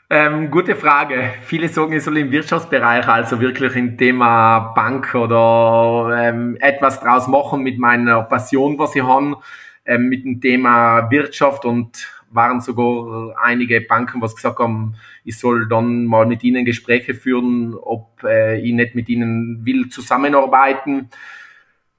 [0.10, 1.36] ähm, gute Frage.
[1.44, 7.30] Viele sagen, ich soll im Wirtschaftsbereich, also wirklich im Thema Bank oder ähm, etwas draus
[7.30, 9.38] machen mit meiner Passion, was ich habe,
[9.86, 15.70] ähm, mit dem Thema Wirtschaft und waren sogar einige Banken, was gesagt haben, ich soll
[15.70, 21.10] dann mal mit ihnen Gespräche führen, ob äh, ich nicht mit ihnen will zusammenarbeiten.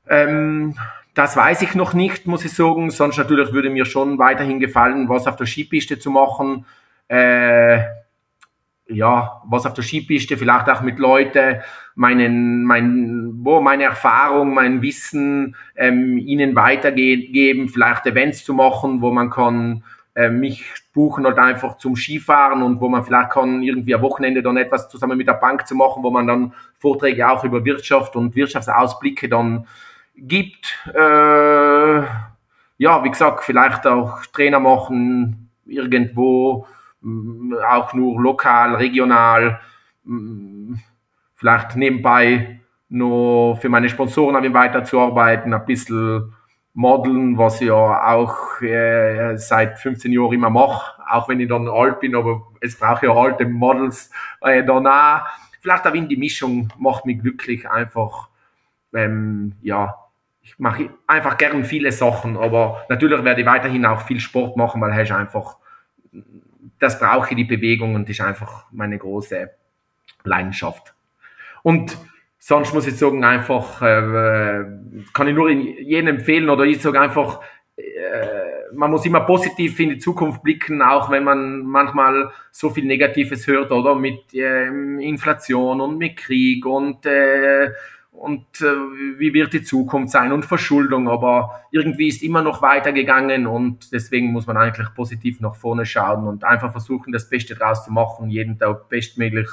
[0.09, 0.75] Ähm,
[1.15, 2.91] das weiß ich noch nicht, muss ich sagen.
[2.91, 6.67] Sonst natürlich würde mir schon weiterhin gefallen, was auf der Skipiste zu machen.
[7.09, 7.81] Äh,
[8.89, 11.61] ja, was auf der Skipiste, vielleicht auch mit Leuten,
[11.95, 19.11] meinen, mein, wo meine Erfahrung, mein Wissen ähm, ihnen weitergeben, vielleicht Events zu machen, wo
[19.11, 19.83] man kann
[20.15, 24.43] äh, mich buchen halt einfach zum Skifahren und wo man vielleicht kann irgendwie am Wochenende
[24.43, 28.17] dann etwas zusammen mit der Bank zu machen, wo man dann Vorträge auch über Wirtschaft
[28.17, 29.67] und Wirtschaftsausblicke dann
[30.17, 30.79] gibt.
[30.95, 32.01] Äh,
[32.79, 36.67] ja, wie gesagt, vielleicht auch Trainer machen irgendwo,
[37.01, 39.61] mm, auch nur lokal, regional,
[40.05, 40.75] mm,
[41.35, 46.33] vielleicht nebenbei nur für meine Sponsoren weiterzuarbeiten, ein bisschen
[46.75, 47.75] modeln, was ich ja
[48.15, 52.79] auch äh, seit 15 Jahren immer mache, auch wenn ich dann alt bin, aber es
[52.79, 54.11] braucht ja alte Models
[54.43, 55.27] äh, danach.
[55.61, 58.29] Vielleicht auch in die Mischung macht mich glücklich, einfach
[58.95, 59.95] ähm, ja,
[60.47, 64.81] ich mache einfach gern viele Sachen, aber natürlich werde ich weiterhin auch viel Sport machen,
[64.81, 65.57] weil ist einfach,
[66.79, 69.51] das brauche ich, die Bewegung und ist einfach meine große
[70.23, 70.95] Leidenschaft.
[71.65, 71.99] Und
[72.39, 74.65] sonst muss ich sagen, einfach, äh,
[75.13, 77.41] kann ich nur jedem empfehlen oder ich sage einfach,
[77.77, 82.85] äh, man muss immer positiv in die Zukunft blicken, auch wenn man manchmal so viel
[82.85, 87.73] Negatives hört, oder mit äh, Inflation und mit Krieg und äh,
[88.17, 90.33] und äh, wie wird die Zukunft sein?
[90.33, 95.55] Und Verschuldung, aber irgendwie ist immer noch weitergegangen und deswegen muss man eigentlich positiv nach
[95.55, 99.49] vorne schauen und einfach versuchen, das Beste draus zu machen, jeden Tag bestmöglich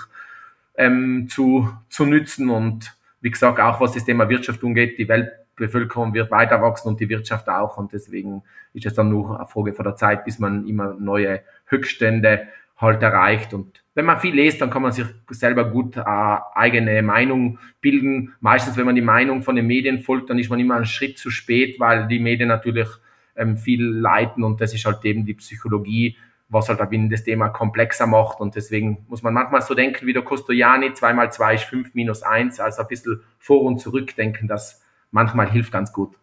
[0.75, 2.49] ähm, zu, zu nützen.
[2.49, 6.99] Und wie gesagt, auch was das Thema Wirtschaft angeht, die Weltbevölkerung wird weiter wachsen und
[6.99, 7.77] die Wirtschaft auch.
[7.77, 8.43] Und deswegen
[8.73, 12.47] ist es dann nur eine Frage von der Zeit, bis man immer neue Höchststände
[12.77, 13.53] halt erreicht.
[13.53, 18.33] Und wenn man viel liest, dann kann man sich selber gut äh, eigene Meinung bilden.
[18.39, 21.19] Meistens, wenn man die Meinung von den Medien folgt, dann ist man immer einen Schritt
[21.19, 22.87] zu spät, weil die Medien natürlich
[23.35, 26.17] ähm, viel leiten und das ist halt eben die Psychologie,
[26.49, 28.39] was halt eben das Thema komplexer macht.
[28.39, 31.93] Und deswegen muss man manchmal so denken wie der Costoliani, 2 mal 2 ist 5
[31.93, 36.15] minus 1, also ein bisschen vor und zurück denken, das manchmal hilft ganz gut.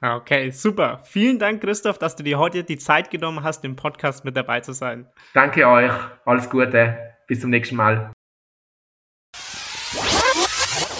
[0.00, 1.00] Okay, super.
[1.04, 4.60] Vielen Dank, Christoph, dass du dir heute die Zeit genommen hast, im Podcast mit dabei
[4.60, 5.08] zu sein.
[5.34, 5.90] Danke euch.
[6.24, 6.96] Alles Gute.
[7.26, 8.12] Bis zum nächsten Mal.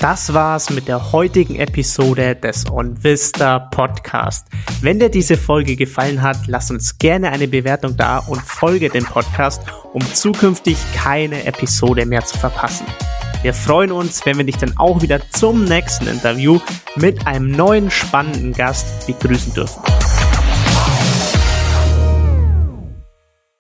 [0.01, 4.47] Das war's mit der heutigen Episode des OnVista Podcast.
[4.81, 9.05] Wenn dir diese Folge gefallen hat, lass uns gerne eine Bewertung da und folge dem
[9.05, 9.61] Podcast,
[9.93, 12.87] um zukünftig keine Episode mehr zu verpassen.
[13.43, 16.59] Wir freuen uns, wenn wir dich dann auch wieder zum nächsten Interview
[16.97, 19.81] mit einem neuen spannenden Gast begrüßen dürfen.